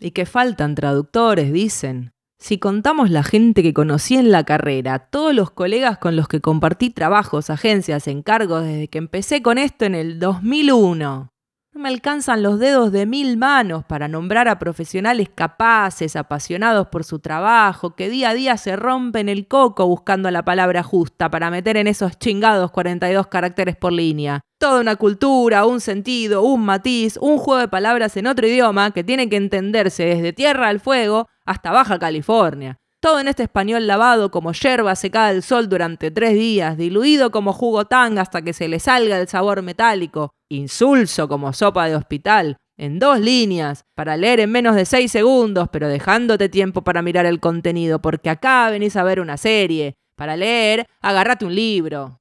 Y 0.00 0.12
que 0.12 0.24
faltan 0.24 0.74
traductores, 0.74 1.52
dicen. 1.52 2.12
Si 2.38 2.56
contamos 2.56 3.10
la 3.10 3.22
gente 3.22 3.62
que 3.62 3.74
conocí 3.74 4.16
en 4.16 4.32
la 4.32 4.44
carrera, 4.44 5.10
todos 5.10 5.34
los 5.34 5.50
colegas 5.50 5.98
con 5.98 6.16
los 6.16 6.26
que 6.26 6.40
compartí 6.40 6.88
trabajos, 6.88 7.50
agencias, 7.50 8.08
encargos 8.08 8.64
desde 8.64 8.88
que 8.88 8.96
empecé 8.96 9.42
con 9.42 9.58
esto 9.58 9.84
en 9.84 9.94
el 9.94 10.18
2001. 10.18 11.31
No 11.74 11.80
me 11.80 11.88
alcanzan 11.88 12.42
los 12.42 12.58
dedos 12.58 12.92
de 12.92 13.06
mil 13.06 13.38
manos 13.38 13.82
para 13.82 14.06
nombrar 14.06 14.46
a 14.46 14.58
profesionales 14.58 15.30
capaces, 15.34 16.16
apasionados 16.16 16.88
por 16.88 17.02
su 17.02 17.18
trabajo, 17.18 17.96
que 17.96 18.10
día 18.10 18.28
a 18.28 18.34
día 18.34 18.58
se 18.58 18.76
rompen 18.76 19.30
el 19.30 19.48
coco 19.48 19.86
buscando 19.86 20.30
la 20.30 20.44
palabra 20.44 20.82
justa 20.82 21.30
para 21.30 21.50
meter 21.50 21.78
en 21.78 21.86
esos 21.86 22.18
chingados 22.18 22.72
42 22.72 23.26
caracteres 23.28 23.74
por 23.74 23.94
línea. 23.94 24.42
Toda 24.58 24.82
una 24.82 24.96
cultura, 24.96 25.64
un 25.64 25.80
sentido, 25.80 26.42
un 26.42 26.62
matiz, 26.62 27.16
un 27.16 27.38
juego 27.38 27.60
de 27.62 27.68
palabras 27.68 28.18
en 28.18 28.26
otro 28.26 28.46
idioma 28.46 28.90
que 28.90 29.02
tiene 29.02 29.30
que 29.30 29.36
entenderse 29.36 30.04
desde 30.04 30.34
Tierra 30.34 30.68
al 30.68 30.78
Fuego 30.78 31.26
hasta 31.46 31.70
Baja 31.70 31.98
California. 31.98 32.81
Todo 33.02 33.18
en 33.18 33.26
este 33.26 33.42
español 33.42 33.88
lavado 33.88 34.30
como 34.30 34.52
yerba 34.52 34.94
secada 34.94 35.26
al 35.26 35.42
sol 35.42 35.68
durante 35.68 36.12
tres 36.12 36.34
días, 36.34 36.76
diluido 36.76 37.32
como 37.32 37.52
jugo 37.52 37.84
tanga 37.84 38.22
hasta 38.22 38.42
que 38.42 38.52
se 38.52 38.68
le 38.68 38.78
salga 38.78 39.18
el 39.18 39.26
sabor 39.26 39.60
metálico, 39.60 40.34
insulso 40.48 41.26
como 41.26 41.52
sopa 41.52 41.88
de 41.88 41.96
hospital, 41.96 42.58
en 42.76 43.00
dos 43.00 43.18
líneas, 43.18 43.86
para 43.96 44.16
leer 44.16 44.38
en 44.38 44.52
menos 44.52 44.76
de 44.76 44.84
seis 44.84 45.10
segundos, 45.10 45.68
pero 45.72 45.88
dejándote 45.88 46.48
tiempo 46.48 46.82
para 46.82 47.02
mirar 47.02 47.26
el 47.26 47.40
contenido, 47.40 47.98
porque 48.00 48.30
acá 48.30 48.70
venís 48.70 48.94
a 48.94 49.02
ver 49.02 49.18
una 49.18 49.36
serie. 49.36 49.96
Para 50.14 50.36
leer, 50.36 50.86
agárrate 51.00 51.44
un 51.44 51.56
libro. 51.56 52.18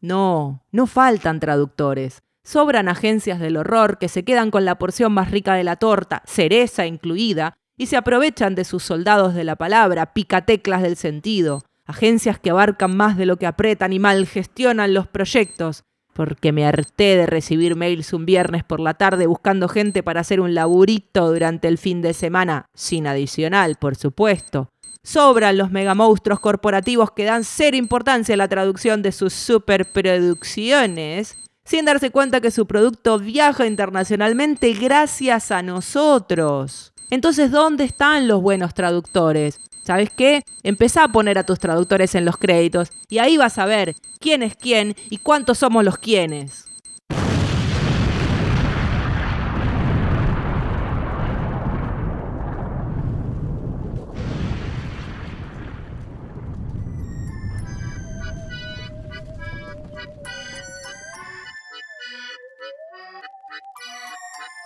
No, 0.00 0.62
no 0.70 0.86
faltan 0.86 1.40
traductores. 1.40 2.22
Sobran 2.44 2.88
agencias 2.88 3.40
del 3.40 3.56
horror 3.56 3.98
que 3.98 4.08
se 4.08 4.22
quedan 4.22 4.50
con 4.50 4.66
la 4.66 4.76
porción 4.76 5.12
más 5.12 5.30
rica 5.30 5.54
de 5.54 5.64
la 5.64 5.76
torta, 5.76 6.22
cereza 6.26 6.86
incluida, 6.86 7.56
y 7.76 7.86
se 7.86 7.96
aprovechan 7.96 8.54
de 8.54 8.64
sus 8.64 8.82
soldados 8.82 9.34
de 9.34 9.44
la 9.44 9.56
palabra, 9.56 10.12
picateclas 10.12 10.82
del 10.82 10.96
sentido. 10.96 11.62
Agencias 11.86 12.38
que 12.38 12.50
abarcan 12.50 12.94
más 12.96 13.16
de 13.16 13.24
lo 13.26 13.36
que 13.36 13.46
apretan 13.46 13.92
y 13.92 13.98
mal 13.98 14.26
gestionan 14.26 14.94
los 14.94 15.08
proyectos. 15.08 15.84
Porque 16.12 16.52
me 16.52 16.66
harté 16.66 17.16
de 17.16 17.26
recibir 17.26 17.76
mails 17.76 18.12
un 18.12 18.26
viernes 18.26 18.62
por 18.62 18.78
la 18.78 18.94
tarde 18.94 19.26
buscando 19.26 19.68
gente 19.68 20.02
para 20.02 20.20
hacer 20.20 20.40
un 20.40 20.54
laburito 20.54 21.32
durante 21.32 21.66
el 21.66 21.78
fin 21.78 22.02
de 22.02 22.12
semana, 22.14 22.66
sin 22.74 23.06
adicional, 23.06 23.76
por 23.80 23.96
supuesto. 23.96 24.68
Sobran 25.02 25.58
los 25.58 25.72
megamonstruos 25.72 26.40
corporativos 26.40 27.10
que 27.10 27.24
dan 27.24 27.44
cero 27.44 27.76
importancia 27.76 28.34
a 28.34 28.38
la 28.38 28.48
traducción 28.48 29.02
de 29.02 29.12
sus 29.12 29.34
superproducciones, 29.34 31.43
sin 31.64 31.84
darse 31.84 32.10
cuenta 32.10 32.40
que 32.40 32.50
su 32.50 32.66
producto 32.66 33.18
viaja 33.18 33.66
internacionalmente 33.66 34.72
gracias 34.72 35.50
a 35.50 35.62
nosotros. 35.62 36.92
Entonces, 37.10 37.50
¿dónde 37.50 37.84
están 37.84 38.28
los 38.28 38.42
buenos 38.42 38.74
traductores? 38.74 39.60
¿Sabes 39.82 40.08
qué? 40.16 40.42
Empezá 40.62 41.04
a 41.04 41.12
poner 41.12 41.38
a 41.38 41.44
tus 41.44 41.58
traductores 41.58 42.14
en 42.14 42.24
los 42.24 42.38
créditos 42.38 42.90
y 43.10 43.18
ahí 43.18 43.36
vas 43.36 43.58
a 43.58 43.66
ver 43.66 43.94
quién 44.18 44.42
es 44.42 44.56
quién 44.56 44.96
y 45.10 45.18
cuántos 45.18 45.58
somos 45.58 45.84
los 45.84 45.98
quiénes. 45.98 46.64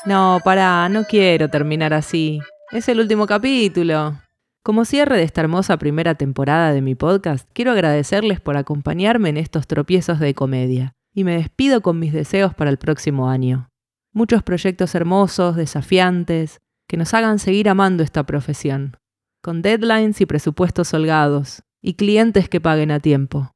No, 0.08 0.40
pará, 0.42 0.88
no 0.88 1.04
quiero 1.04 1.50
terminar 1.50 1.92
así. 1.92 2.40
Es 2.72 2.88
el 2.88 2.98
último 2.98 3.26
capítulo. 3.26 4.18
Como 4.64 4.86
cierre 4.86 5.18
de 5.18 5.22
esta 5.22 5.42
hermosa 5.42 5.76
primera 5.76 6.14
temporada 6.14 6.72
de 6.72 6.80
mi 6.80 6.94
podcast, 6.94 7.46
quiero 7.52 7.72
agradecerles 7.72 8.40
por 8.40 8.56
acompañarme 8.56 9.28
en 9.28 9.36
estos 9.36 9.66
tropiezos 9.66 10.18
de 10.18 10.32
comedia 10.32 10.94
y 11.14 11.24
me 11.24 11.36
despido 11.36 11.82
con 11.82 11.98
mis 11.98 12.14
deseos 12.14 12.54
para 12.54 12.70
el 12.70 12.78
próximo 12.78 13.28
año. 13.28 13.68
Muchos 14.14 14.42
proyectos 14.42 14.94
hermosos, 14.94 15.56
desafiantes, 15.56 16.56
que 16.88 16.96
nos 16.96 17.12
hagan 17.12 17.38
seguir 17.38 17.68
amando 17.68 18.02
esta 18.02 18.24
profesión, 18.24 18.96
con 19.42 19.60
deadlines 19.60 20.22
y 20.22 20.24
presupuestos 20.24 20.94
holgados, 20.94 21.64
y 21.82 21.96
clientes 21.96 22.48
que 22.48 22.62
paguen 22.62 22.92
a 22.92 23.00
tiempo. 23.00 23.50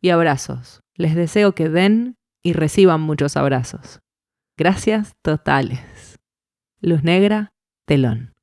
Y 0.00 0.10
abrazos. 0.10 0.82
Les 0.94 1.16
deseo 1.16 1.56
que 1.56 1.68
den 1.68 2.14
y 2.44 2.52
reciban 2.52 3.00
muchos 3.00 3.36
abrazos. 3.36 3.98
Gracias 4.58 5.14
totales. 5.20 6.18
Luz 6.80 7.02
negra, 7.02 7.52
telón. 7.84 8.35